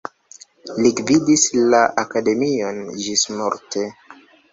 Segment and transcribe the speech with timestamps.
[0.85, 1.43] Li gvidis
[1.73, 3.85] la akademion ĝismorte.